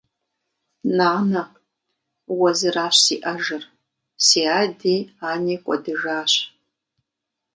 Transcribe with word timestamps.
Нанэ… 0.97 1.43
Уэ 2.37 2.51
зыращ 2.59 2.95
сиӀэжыр, 3.03 3.63
си 4.25 4.41
ади 4.59 4.97
ани 5.29 5.55
кӀуэдыжащ. 5.63 6.33